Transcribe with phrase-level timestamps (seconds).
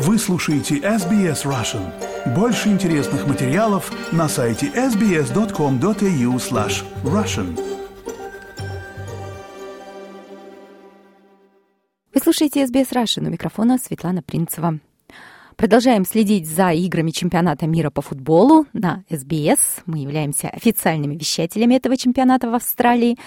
[0.00, 1.92] Вы слушаете SBS Russian.
[2.32, 7.58] Больше интересных материалов на сайте sbs.com.au slash russian.
[12.14, 13.26] Вы слушаете SBS Russian.
[13.26, 14.78] У микрофона Светлана Принцева.
[15.58, 19.82] Продолжаем следить за играми чемпионата мира по футболу на СБС.
[19.86, 23.18] Мы являемся официальными вещателями этого чемпионата в Австралии.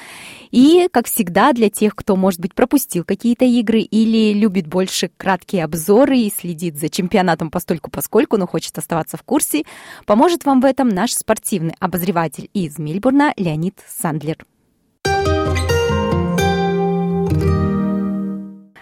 [0.49, 5.65] И, как всегда, для тех, кто, может быть, пропустил какие-то игры или любит больше краткие
[5.65, 9.63] обзоры и следит за чемпионатом постольку поскольку, но хочет оставаться в курсе,
[10.05, 14.37] поможет вам в этом наш спортивный обозреватель из Мельбурна Леонид Сандлер.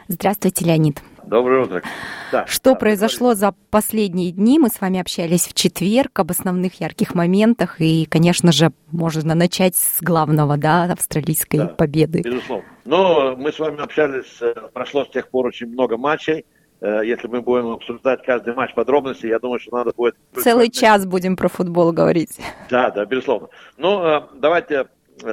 [0.08, 1.02] Здравствуйте, Леонид.
[1.30, 1.84] Доброе утро.
[2.32, 4.58] Да, что да, произошло за последние дни?
[4.58, 9.76] Мы с вами общались в четверг об основных ярких моментах, и, конечно же, можно начать
[9.76, 12.22] с главного, да, австралийской да, победы.
[12.22, 12.66] Безусловно.
[12.86, 16.46] Но мы с вами общались, э, прошло с тех пор очень много матчей.
[16.82, 20.16] Э, если мы будем обсуждать каждый матч подробности, я думаю, что надо будет...
[20.36, 22.40] Целый час будем про футбол говорить.
[22.72, 23.50] Да, да, безусловно.
[23.78, 24.88] Ну, э, давайте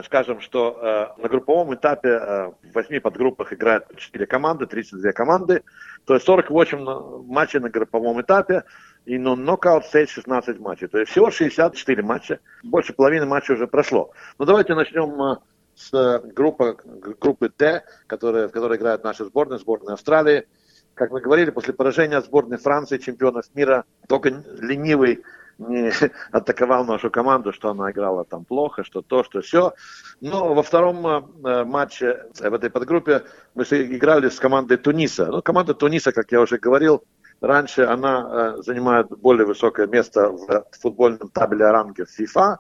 [0.05, 0.79] скажем, что
[1.17, 5.63] э, на групповом этапе э, в восьми подгруппах играют 4 команды, 32 команды,
[6.05, 8.65] то есть 48 матчей на групповом этапе,
[9.05, 10.89] и на нокаут стейдж 16 матчей.
[10.89, 14.11] То есть всего 64 матча, больше половины матчей уже прошло.
[14.39, 15.37] Но давайте начнем э,
[15.77, 16.77] с группы,
[17.21, 20.47] группы Д, которая, в которой играет наша сборная, сборная Австралии.
[20.95, 25.23] Как мы говорили, после поражения сборной Франции, чемпионов мира, только ленивый
[25.59, 25.91] не
[26.33, 29.75] атаковал нашу команду, что она играла там плохо, что то, что все.
[30.21, 35.27] Но во втором э, матче в этой подгруппе мы играли с командой Туниса.
[35.27, 37.05] Ну, команда Туниса, как я уже говорил,
[37.41, 42.57] раньше она э, занимает более высокое место в футбольном табеле ранга FIFA.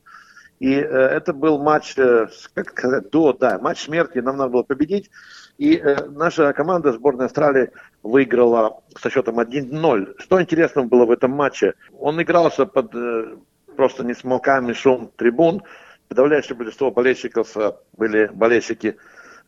[0.59, 4.63] И э, это был матч, э, как сказать, до, да, матч смерти, нам надо было
[4.63, 5.11] победить.
[5.59, 7.71] И э, наша команда, сборная Австралии,
[8.03, 10.15] выиграла со счетом 1-0.
[10.19, 11.75] Что интересно было в этом матче?
[11.99, 13.37] Он игрался под э,
[13.77, 15.63] просто несмолкаемый шум трибун.
[16.09, 18.97] Подавляющее большинство болельщиков э, были болельщики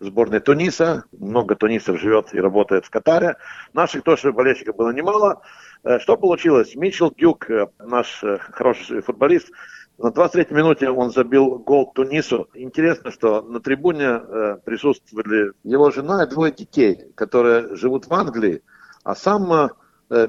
[0.00, 1.04] сборной Туниса.
[1.12, 3.36] Много тунисов живет и работает в Катаре.
[3.72, 5.42] Наших тоже болельщиков было немало.
[5.84, 6.74] Э, что получилось?
[6.74, 9.50] Митчел Дюк, э, наш э, хороший футболист,
[9.98, 12.48] на 23-й минуте он забил гол Тунису.
[12.54, 18.62] Интересно, что на трибуне э, присутствовали его жена и двое детей, которые живут в Англии,
[19.02, 19.68] а сам э,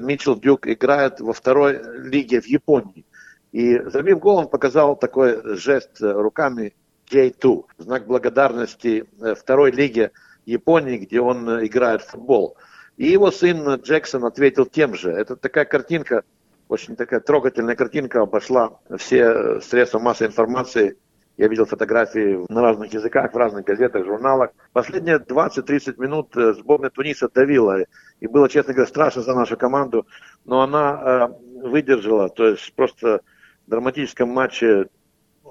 [0.00, 3.06] Митчел Дюк играет во второй лиге в Японии.
[3.52, 6.74] И забив гол, он показал такой жест руками
[7.10, 10.10] J2, знак благодарности э, второй лиге
[10.46, 12.56] Японии, где он э, играет в футбол.
[12.96, 15.10] И его сын Джексон ответил тем же.
[15.10, 16.24] Это такая картинка,
[16.70, 20.96] очень такая трогательная картинка обошла все средства массовой информации.
[21.36, 24.50] Я видел фотографии на разных языках, в разных газетах, журналах.
[24.72, 27.78] Последние 20-30 минут э, сборная Туниса давила.
[28.20, 30.06] И было, честно говоря, страшно за нашу команду.
[30.44, 32.28] Но она э, выдержала.
[32.28, 33.22] То есть просто
[33.66, 34.86] в драматическом матче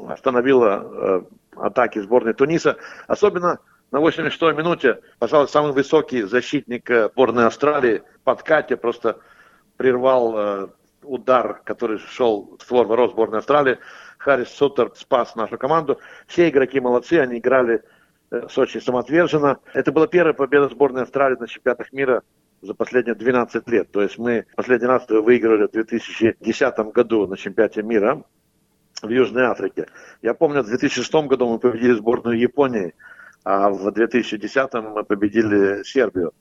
[0.07, 1.21] остановила э,
[1.57, 2.77] атаки сборной Туниса.
[3.07, 3.59] Особенно
[3.91, 9.19] на 86-й минуте, пожалуй, самый высокий защитник э, сборной Австралии под Кате просто
[9.75, 10.67] прервал э,
[11.03, 13.77] удар, который шел в створ ворот сборной Австралии.
[14.17, 15.99] Харрис Суттер спас нашу команду.
[16.27, 17.83] Все игроки молодцы, они играли
[18.31, 19.59] э, с очень самоотверженно.
[19.73, 22.23] Это была первая победа сборной Австралии на чемпионатах мира
[22.61, 23.91] за последние 12 лет.
[23.91, 28.23] То есть мы последний раз выиграли в 2010 году на чемпионате мира
[29.01, 29.87] в Южной Африке.
[30.21, 32.93] Я помню, в 2006 году мы победили сборную Японии
[33.43, 36.33] а в 2010-м мы победили Сербию.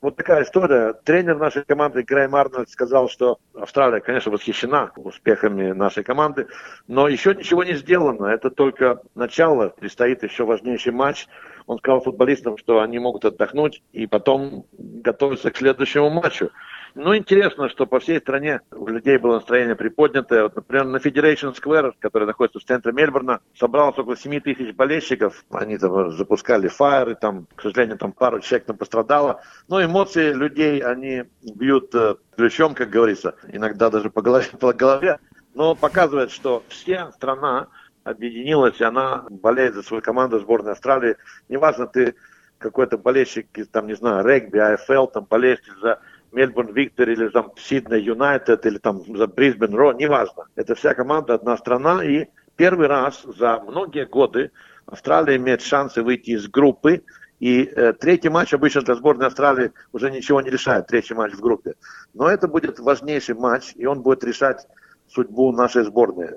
[0.00, 0.94] Вот такая история.
[1.04, 6.48] Тренер нашей команды Грейм Арнольд сказал, что Австралия, конечно, восхищена успехами нашей команды,
[6.86, 8.26] но еще ничего не сделано.
[8.26, 9.68] Это только начало.
[9.68, 11.28] Предстоит еще важнейший матч.
[11.66, 16.50] Он сказал футболистам, что они могут отдохнуть и потом готовиться к следующему матчу.
[16.98, 20.44] Ну, интересно, что по всей стране у людей было настроение приподнятое.
[20.44, 25.44] Вот, например, на Federation Square, который находится в центре Мельбурна, собралось около 7 тысяч болельщиков.
[25.50, 29.42] Они там запускали фаеры, там, к сожалению, там пару человек там пострадало.
[29.68, 35.18] Но эмоции людей, они бьют э, ключом, как говорится, иногда даже по голове, по голове.
[35.52, 37.68] Но показывает, что вся страна
[38.04, 41.16] объединилась, и она болеет за свою команду сборной Австралии.
[41.50, 42.14] Неважно, ты
[42.56, 46.00] какой-то болельщик, там, не знаю, регби, АФЛ, там, болеешь за
[46.32, 50.46] Мельбурн Виктор или там Сидней Юнайтед или там за Брисбен Ро, неважно.
[50.54, 52.04] Это вся команда, одна страна.
[52.04, 52.26] И
[52.56, 54.50] первый раз за многие годы
[54.86, 57.02] Австралия имеет шансы выйти из группы.
[57.38, 61.40] И э, третий матч обычно для сборной Австралии уже ничего не решает, третий матч в
[61.40, 61.74] группе.
[62.14, 64.66] Но это будет важнейший матч, и он будет решать
[65.08, 66.30] судьбу нашей сборной.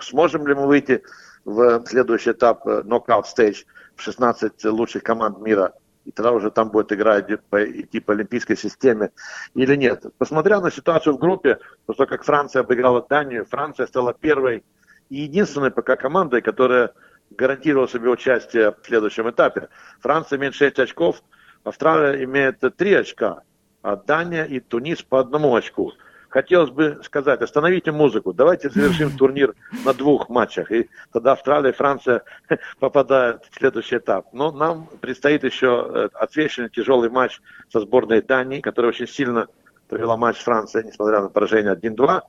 [0.00, 1.02] Сможем ли мы выйти
[1.44, 3.64] в следующий этап нокаут э, стейдж
[3.96, 5.74] в 16 лучших команд мира
[6.06, 9.10] и тогда уже там будет играть по, идти по олимпийской системе
[9.54, 10.06] или нет.
[10.18, 14.64] Посмотря на ситуацию в группе, после как Франция обыграла Данию, Франция стала первой
[15.10, 16.92] и единственной пока командой, которая
[17.30, 19.68] гарантировала себе участие в следующем этапе.
[20.00, 21.22] Франция имеет 6 очков,
[21.64, 23.42] Австралия имеет 3 очка,
[23.82, 25.92] а Дания и Тунис по одному очку
[26.36, 29.54] хотелось бы сказать, остановите музыку, давайте завершим турнир
[29.86, 32.24] на двух матчах, и тогда Австралия и Франция
[32.78, 34.26] попадают в следующий этап.
[34.34, 37.40] Но нам предстоит еще э, ответственный тяжелый матч
[37.72, 39.48] со сборной Дании, которая очень сильно
[39.88, 42.20] провела матч с Францией, несмотря на поражение 1-2.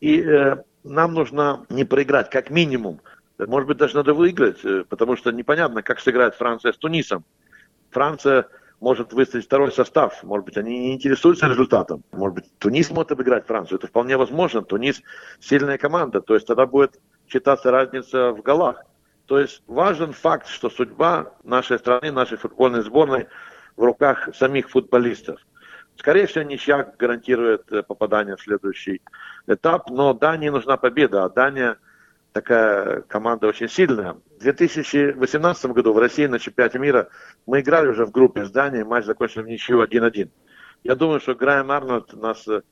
[0.00, 3.00] И э, нам нужно не проиграть, как минимум.
[3.38, 7.24] Может быть, даже надо выиграть, э, потому что непонятно, как сыграет Франция с Тунисом.
[7.92, 8.48] Франция
[8.82, 10.24] может выставить второй состав.
[10.24, 12.02] Может быть, они не интересуются результатом.
[12.10, 13.78] Может быть, Тунис может обыграть Францию.
[13.78, 14.60] Это вполне возможно.
[14.62, 15.00] Тунис
[15.38, 16.20] сильная команда.
[16.20, 18.84] То есть тогда будет считаться разница в голах.
[19.26, 23.28] То есть важен факт, что судьба нашей страны, нашей футбольной сборной
[23.76, 25.40] в руках самих футболистов.
[25.96, 29.00] Скорее всего, ничья гарантирует э, попадание в следующий
[29.46, 31.78] этап, но Дании нужна победа, а Дания–
[32.32, 34.16] такая команда очень сильная.
[34.38, 37.08] В 2018 году в России на чемпионате мира
[37.46, 40.30] мы играли уже в группе с Данией, матч закончился в ничью 1-1.
[40.84, 42.62] Я думаю, что Грайм Арнольд, наш э,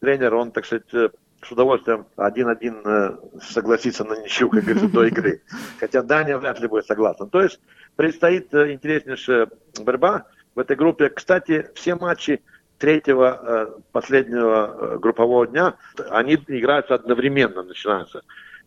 [0.00, 1.10] тренер, он, так сказать, э,
[1.42, 5.42] с удовольствием 1-1 э, согласится на ничью, как говорится, до игры.
[5.78, 7.26] Хотя Дания вряд ли будет согласна.
[7.26, 7.60] То есть
[7.96, 9.48] предстоит интереснейшая
[9.82, 11.10] борьба в этой группе.
[11.10, 12.42] Кстати, все матчи
[12.78, 15.74] третьего, последнего группового дня,
[16.10, 18.22] они играются одновременно, начинаются.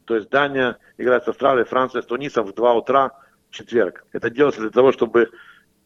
[0.06, 3.12] То есть Дания играет с Австралией, Франция с Тунисом в 2 утра
[3.50, 4.06] в четверг.
[4.12, 5.30] Это делается для того, чтобы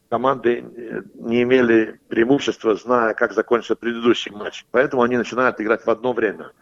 [0.08, 4.64] команды э, не имели преимущества, зная, как закончится предыдущий матч.
[4.70, 6.52] Поэтому они начинают играть в одно время.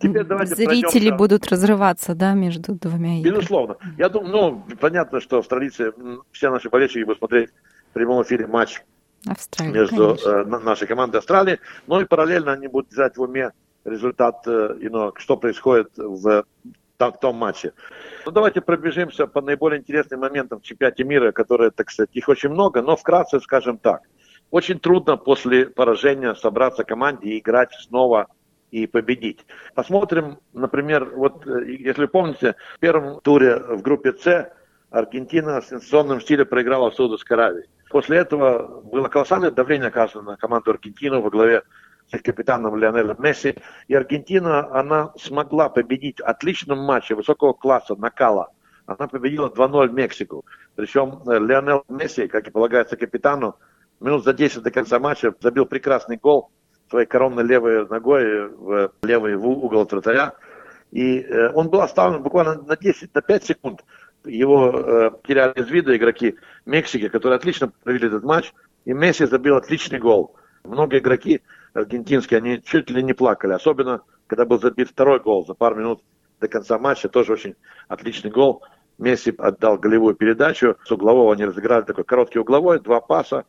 [0.00, 1.16] Теперь давайте Зрители пройдемся.
[1.16, 3.36] будут разрываться, да, между двумя играми?
[3.36, 3.76] Безусловно.
[3.98, 5.92] Я думаю, ну, понятно, что австралийцы,
[6.30, 7.50] все наши болельщики будут смотреть
[7.90, 8.82] в прямом эфире матч
[9.26, 13.52] Австралия, между э, нашей командой Австралии, но и параллельно они будут взять в уме
[13.84, 16.44] результат, you э, know, что происходит в
[17.10, 17.72] в том матче.
[18.24, 22.50] Ну, давайте пробежимся по наиболее интересным моментам в чемпионате мира, которые, так сказать, их очень
[22.50, 24.02] много, но вкратце скажем так.
[24.52, 28.28] Очень трудно после поражения собраться команде и играть снова
[28.70, 29.44] и победить.
[29.74, 34.52] Посмотрим, например, вот э, если помните, в первом туре в группе С
[34.90, 37.64] Аргентина в сенсационном стиле проиграла в Саудовской Аравии.
[37.90, 41.62] После этого было колоссальное давление оказано на команду Аргентину во главе
[42.20, 43.54] капитаном Лионелем Месси.
[43.88, 48.50] И Аргентина, она смогла победить в отличном матче высокого класса, накала.
[48.86, 50.44] Она победила 2-0 Мексику.
[50.74, 53.56] Причем э, Лионел Месси, как и полагается капитану,
[54.00, 56.50] минут за 10 до конца матча забил прекрасный гол
[56.90, 60.34] своей коронной левой ногой в левый угол вратаря.
[60.90, 63.84] И э, он был оставлен буквально на 10, на 5 секунд.
[64.24, 66.36] Его э, теряли из вида игроки
[66.66, 68.52] Мексики, которые отлично провели этот матч.
[68.84, 70.36] И Месси забил отличный гол.
[70.64, 71.40] Многие игроки
[71.74, 73.52] аргентинские, они чуть ли не плакали.
[73.52, 76.02] Особенно, когда был забит второй гол за пару минут
[76.40, 77.08] до конца матча.
[77.08, 77.54] Тоже очень
[77.88, 78.62] отличный гол.
[78.98, 80.76] Месси отдал голевую передачу.
[80.84, 83.44] С углового они разыграли такой короткий угловой, два паса.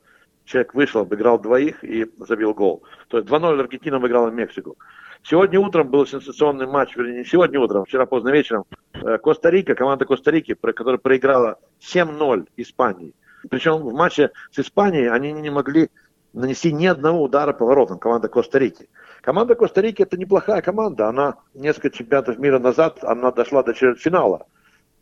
[0.45, 2.83] Человек вышел, обыграл двоих и забил гол.
[3.07, 4.77] То есть 2-0 Аргентина выиграла Мексику.
[5.23, 8.65] Сегодня утром был сенсационный матч, вернее, не сегодня утром, вчера поздно вечером.
[8.93, 13.13] Э, Коста-Рика, команда Коста-Рики, которая проиграла 7-0 Испании.
[13.49, 15.89] Причем в матче с Испанией они не могли
[16.33, 18.89] нанести ни одного удара по воротам команда Коста-Рики.
[19.21, 21.07] Команда Коста-Рики это неплохая команда.
[21.07, 24.45] Она несколько чемпионатов мира назад, она дошла до четвертьфинала.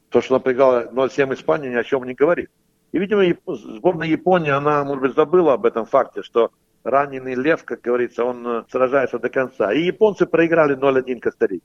[0.10, 2.50] То, что она проиграла 0-7 Испании, ни о чем не говорит.
[2.92, 6.52] И, видимо, сборная Японии, она, может быть, забыла об этом факте, что
[6.84, 9.72] раненый лев, как говорится, он э, сражается до конца.
[9.72, 11.64] И японцы проиграли 0-1 Коста-Рике.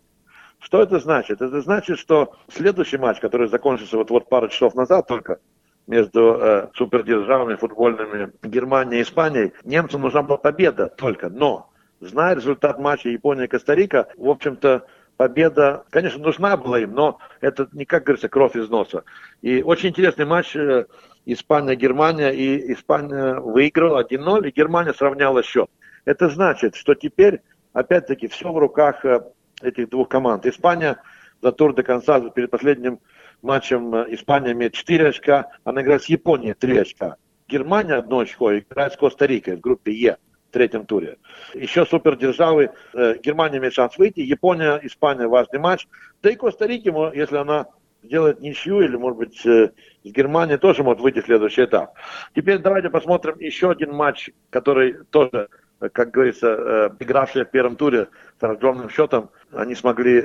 [0.61, 1.42] Что это значит?
[1.42, 5.38] Это значит, что следующий матч, который закончился вот-вот пару часов назад только,
[5.87, 11.28] между э, супердержавами футбольными Германией и Испанией, немцам нужна была победа только.
[11.28, 17.85] Но, зная результат матча Япония-Коста-Рика, в общем-то, победа, конечно, нужна была им, но это не,
[17.85, 19.05] как говорится, кровь из носа.
[19.43, 20.87] И очень интересный матч э,
[21.25, 25.71] Испания-Германия, и Испания выиграла 1-0, и Германия сравняла счет.
[26.05, 29.21] Это значит, что теперь, опять-таки, все в руках э,
[29.62, 30.47] этих двух команд.
[30.47, 30.99] Испания
[31.43, 32.99] за тур до конца, перед последним
[33.46, 37.16] матчем э, Испания имеет 4 очка, она играет с Японией 3 очка.
[37.48, 40.18] Германия одно очко играет с Коста-Рикой в группе Е
[40.50, 41.16] в третьем туре.
[41.54, 42.70] Еще супердержавы.
[42.92, 45.86] Э, Германия имеет шанс выйти, Япония, Испания важный матч.
[46.22, 47.68] Да и Коста-Рики, если она
[48.02, 49.70] сделает ничью, или, может быть, э,
[50.04, 51.94] с Германией тоже может выйти в следующий этап.
[52.34, 55.48] Теперь давайте посмотрим еще один матч, который тоже,
[55.92, 60.22] как говорится, игравшие в первом туре с огромным счетом, они смогли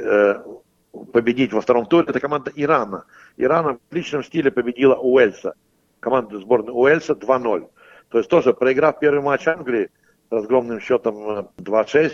[1.13, 3.05] победить во втором туре, это команда Ирана.
[3.38, 5.55] Ирана в личном стиле победила Уэльса.
[6.00, 7.69] Команда сборной Уэльса 2-0.
[8.10, 9.89] То есть тоже проиграв первый матч Англии
[10.29, 12.10] разгромным счетом 2-6, э,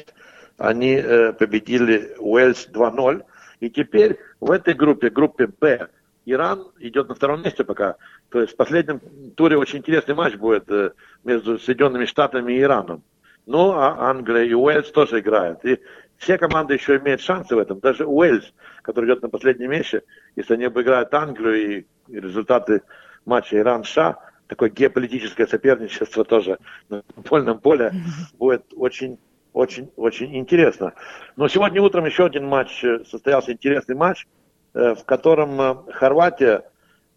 [0.57, 3.23] они э, победили Уэльс 2-0.
[3.59, 5.87] И теперь в этой группе, группе Б,
[6.25, 7.95] Иран идет на втором месте пока.
[8.29, 8.99] То есть в последнем
[9.35, 10.91] туре очень интересный матч будет э,
[11.23, 13.03] между Соединенными Штатами и Ираном.
[13.45, 15.63] Ну, а Англия и Уэльс тоже играют.
[15.63, 15.79] И
[16.17, 17.79] все команды еще имеют шансы в этом.
[17.79, 20.03] Даже Уэльс, который идет на последнем месте,
[20.35, 22.81] если они обыграют Англию и, результаты
[23.25, 26.57] матча Иран-США, такое геополитическое соперничество тоже
[26.89, 27.93] на футбольном поле
[28.37, 29.19] будет очень
[29.57, 30.93] очень, очень интересно.
[31.35, 34.27] Но сегодня утром еще один матч, э, состоялся интересный матч,
[34.73, 36.63] э, в котором э, Хорватия,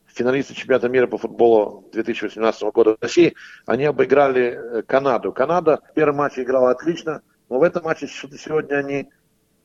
[0.07, 3.35] финалисты чемпионата мира по футболу 2018 года в России,
[3.66, 5.33] они обыграли Канаду.
[5.33, 9.11] Канада в первом матче играла отлично, но в этом матче сегодня они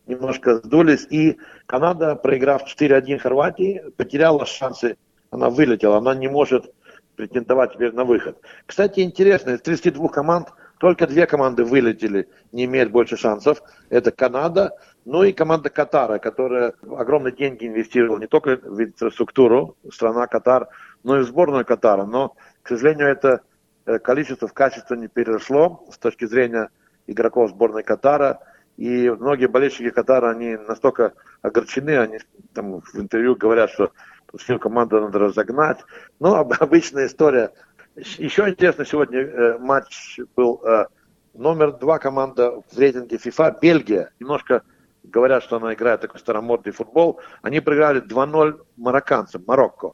[0.07, 1.07] немножко сдулись.
[1.09, 1.37] И
[1.67, 4.97] Канада, проиграв 4-1 Хорватии, потеряла шансы,
[5.29, 6.73] она вылетела, она не может
[7.15, 8.37] претендовать теперь на выход.
[8.65, 10.49] Кстати, интересно, из 32 команд
[10.79, 13.61] только две команды вылетели, не имеют больше шансов.
[13.89, 14.75] Это Канада,
[15.05, 20.67] ну и команда Катара, которая огромные деньги инвестировала не только в инфраструктуру, страна Катар,
[21.03, 22.05] но и в сборную Катара.
[22.05, 23.41] Но, к сожалению, это
[23.85, 26.69] э, количество в качество не переросло с точки зрения
[27.07, 28.39] игроков сборной Катара.
[28.77, 32.19] И многие болельщики Катара, они настолько огорчены, они
[32.53, 33.91] там в интервью говорят, что
[34.37, 35.79] всю команду надо разогнать.
[36.19, 37.51] Но обычная история
[37.95, 40.87] еще интересно, сегодня э, матч был э,
[41.33, 44.11] номер два команда в рейтинге FIFA, Бельгия.
[44.19, 44.63] Немножко
[45.03, 47.21] говорят, что она играет такой старомодный футбол.
[47.41, 49.93] Они проиграли 2-0 марокканцам, Марокко.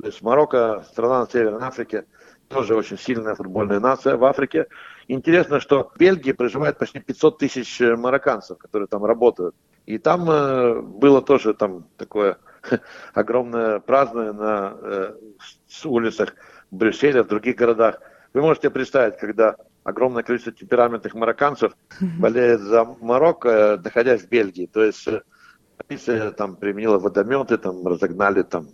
[0.00, 2.04] То есть Марокко, страна на Северной Африке,
[2.48, 4.66] тоже очень сильная футбольная нация в Африке.
[5.06, 9.54] Интересно, что в Бельгии проживает почти 500 тысяч э, марокканцев, которые там работают.
[9.86, 12.38] И там э, было тоже там такое
[13.14, 15.14] огромное празднование на э,
[15.84, 16.34] улицах
[16.70, 18.00] Брюсселе, в других городах.
[18.34, 21.72] Вы можете представить, когда огромное количество темпераментных марокканцев
[22.18, 24.66] болеет за Марокко, находясь в Бельгии.
[24.66, 25.08] То есть
[25.86, 28.68] полиция там применила водометы, там разогнали, там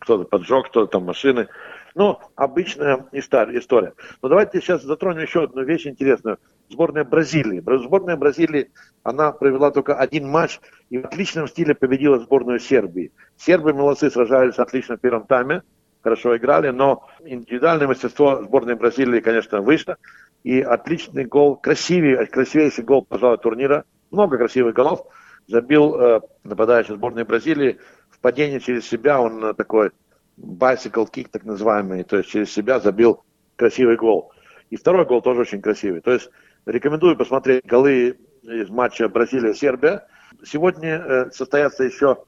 [0.00, 1.48] кто-то поджег, кто-то там машины.
[1.94, 3.94] Ну, обычная история.
[4.22, 6.38] Но давайте сейчас затронем еще одну вещь интересную.
[6.68, 7.60] Сборная Бразилии.
[7.60, 8.70] Сборная Бразилии,
[9.02, 13.12] она провела только один матч и в отличном стиле победила сборную Сербии.
[13.36, 15.62] Сербы молодцы, сражались отлично в первом тайме
[16.02, 19.96] хорошо играли, но индивидуальное мастерство сборной Бразилии, конечно, выше.
[20.44, 23.84] И отличный гол, красивый, красивейший гол, пожалуй, турнира.
[24.10, 25.06] Много красивых голов.
[25.46, 27.78] Забил э, нападающий сборной Бразилии
[28.10, 29.20] в падении через себя.
[29.20, 29.90] Он э, такой
[30.38, 33.22] bicycle kick, так называемый, то есть через себя забил
[33.56, 34.32] красивый гол.
[34.70, 36.00] И второй гол тоже очень красивый.
[36.00, 36.30] То есть
[36.66, 40.06] рекомендую посмотреть голы из матча Бразилия-Сербия.
[40.44, 42.24] Сегодня э, состоятся еще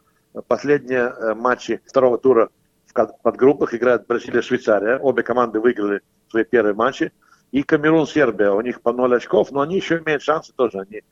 [0.49, 2.51] последние э, матчи второго тура
[2.93, 4.99] в подгруппах играет Бразилия, Швейцария.
[4.99, 7.13] Обе команды выиграли свои первые матчи.
[7.53, 8.51] И Камерун, Сербия.
[8.51, 10.81] У них по 0 очков, но они еще имеют шансы тоже.
[10.81, 11.03] Они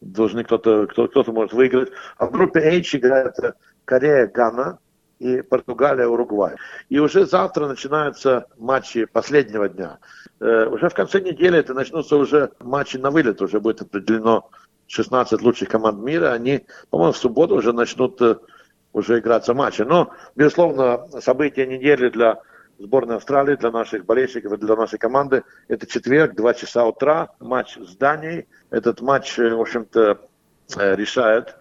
[0.00, 1.90] должны кто-то, кто, кто-то может выиграть.
[2.18, 3.34] А в группе H играет
[3.84, 4.78] Корея, Гана
[5.22, 6.56] и Португалия, Уругвай.
[6.88, 9.98] И уже завтра начинаются матчи последнего дня.
[10.40, 13.40] Э, уже в конце недели это начнутся уже матчи на вылет.
[13.40, 14.50] Уже будет определено
[14.88, 16.32] 16 лучших команд мира.
[16.32, 18.36] Они, по-моему, в субботу уже начнут э,
[18.92, 19.82] уже играться матчи.
[19.82, 22.40] Но, безусловно, события недели для
[22.80, 25.44] сборной Австралии, для наших болельщиков для нашей команды.
[25.68, 28.48] Это четверг, 2 часа утра, матч с Данией.
[28.70, 30.18] Этот матч, э, в общем-то,
[30.76, 31.54] решает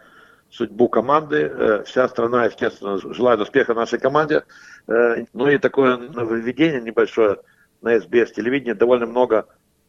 [0.52, 1.42] судьбу команды.
[1.44, 4.44] Э, вся страна, естественно, желает успеха нашей команде.
[4.88, 7.38] Ну и такое нововведение небольшое
[7.82, 8.74] на СБС телевидении.
[8.74, 9.46] Довольно много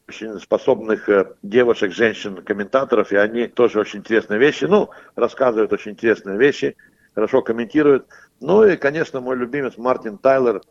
[0.06, 1.08] очень способных
[1.42, 6.76] девушек, женщин, комментаторов, и они тоже очень интересные вещи, ну, рассказывают очень интересные вещи
[7.14, 8.06] хорошо комментирует.
[8.40, 10.62] Ну и, конечно, мой любимец Мартин Тайлер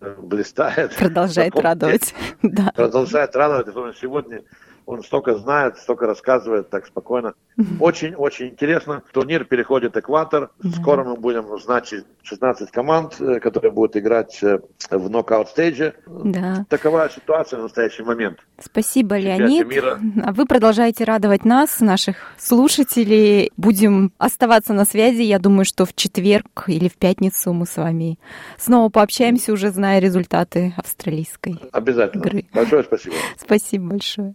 [0.00, 0.94] э, блистает.
[0.96, 2.14] Продолжает радовать.
[2.74, 3.96] Продолжает радовать.
[4.00, 4.42] Сегодня
[4.86, 7.34] он столько знает, столько рассказывает так спокойно.
[7.80, 9.02] Очень-очень интересно.
[9.12, 10.50] Турнир переходит экватор.
[10.80, 15.94] Скоро мы будем знать 16 команд, э, которые будут играть э, в нокаут-стейдже.
[16.06, 16.66] Да.
[16.68, 18.38] Такова ситуация в настоящий момент.
[18.58, 19.66] Спасибо, Леонид.
[19.66, 19.98] Мира.
[20.22, 23.50] А вы продолжаете радовать нас, наших слушателей.
[23.56, 25.22] Будем оставаться на связи.
[25.22, 28.18] Я думаю, что в четверг или в пятницу мы с вами
[28.58, 32.22] снова пообщаемся, уже зная результаты австралийской Обязательно.
[32.22, 32.44] игры.
[32.52, 33.16] Большое спасибо.
[33.38, 34.34] Спасибо большое.